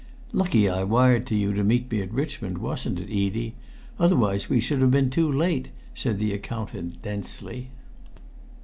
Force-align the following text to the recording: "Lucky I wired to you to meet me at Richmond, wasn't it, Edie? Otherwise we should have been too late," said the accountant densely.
"Lucky 0.33 0.67
I 0.67 0.83
wired 0.83 1.27
to 1.27 1.35
you 1.35 1.53
to 1.53 1.63
meet 1.63 1.91
me 1.91 2.01
at 2.01 2.11
Richmond, 2.11 2.57
wasn't 2.57 2.99
it, 2.99 3.03
Edie? 3.03 3.53
Otherwise 3.99 4.49
we 4.49 4.59
should 4.59 4.81
have 4.81 4.89
been 4.89 5.11
too 5.11 5.31
late," 5.31 5.67
said 5.93 6.17
the 6.17 6.33
accountant 6.33 7.03
densely. 7.03 7.69